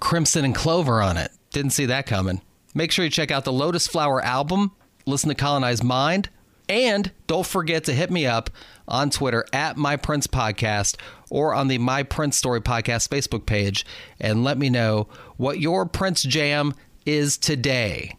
Crimson 0.00 0.44
and 0.44 0.54
Clover 0.54 1.02
on 1.02 1.16
it. 1.16 1.30
Didn't 1.50 1.72
see 1.72 1.86
that 1.86 2.06
coming. 2.06 2.40
Make 2.74 2.92
sure 2.92 3.04
you 3.04 3.10
check 3.10 3.30
out 3.30 3.44
the 3.44 3.52
Lotus 3.52 3.86
Flower 3.86 4.22
album, 4.22 4.72
listen 5.04 5.28
to 5.28 5.34
Colonized 5.34 5.84
Mind, 5.84 6.30
and 6.68 7.10
don't 7.26 7.46
forget 7.46 7.84
to 7.84 7.92
hit 7.92 8.10
me 8.10 8.26
up 8.26 8.50
on 8.88 9.10
Twitter 9.10 9.44
at 9.52 9.76
My 9.76 9.96
Prince 9.96 10.26
Podcast 10.26 10.96
or 11.30 11.54
on 11.54 11.68
the 11.68 11.78
My 11.78 12.02
Prince 12.02 12.36
Story 12.36 12.60
Podcast 12.60 13.08
Facebook 13.08 13.46
page 13.46 13.84
and 14.20 14.44
let 14.44 14.58
me 14.58 14.70
know 14.70 15.08
what 15.36 15.60
your 15.60 15.86
Prince 15.86 16.22
Jam 16.22 16.74
is 17.06 17.36
today. 17.36 18.16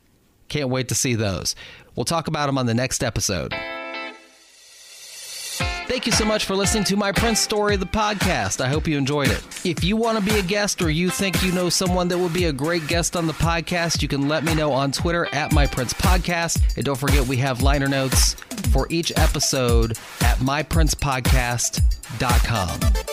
Can't 0.49 0.69
wait 0.69 0.89
to 0.89 0.95
see 0.95 1.15
those. 1.15 1.55
We'll 1.95 2.05
talk 2.05 2.27
about 2.27 2.47
them 2.47 2.57
on 2.57 2.65
the 2.65 2.73
next 2.73 3.03
episode. 3.03 3.53
Thank 6.03 6.15
you 6.15 6.17
so 6.17 6.25
much 6.25 6.43
for 6.43 6.57
listening 6.57 6.83
to 6.83 6.97
My 6.97 7.13
Prince 7.13 7.39
Story, 7.39 7.77
the 7.77 7.85
podcast. 7.85 8.59
I 8.59 8.67
hope 8.67 8.89
you 8.89 8.97
enjoyed 8.97 9.29
it. 9.29 9.41
If 9.63 9.85
you 9.85 9.95
want 9.95 10.19
to 10.19 10.33
be 10.33 10.37
a 10.37 10.41
guest 10.41 10.81
or 10.81 10.89
you 10.89 11.09
think 11.09 11.41
you 11.41 11.53
know 11.53 11.69
someone 11.69 12.09
that 12.09 12.17
would 12.17 12.33
be 12.33 12.43
a 12.43 12.51
great 12.51 12.85
guest 12.87 13.15
on 13.15 13.25
the 13.25 13.31
podcast, 13.31 14.01
you 14.01 14.09
can 14.09 14.27
let 14.27 14.43
me 14.43 14.53
know 14.53 14.73
on 14.73 14.91
Twitter 14.91 15.33
at 15.33 15.53
My 15.53 15.65
Prince 15.65 15.93
Podcast. 15.93 16.75
And 16.75 16.83
don't 16.83 16.99
forget, 16.99 17.25
we 17.25 17.37
have 17.37 17.61
liner 17.61 17.87
notes 17.87 18.33
for 18.73 18.85
each 18.89 19.13
episode 19.15 19.91
at 20.19 20.39
myprincepodcast.com. 20.39 23.12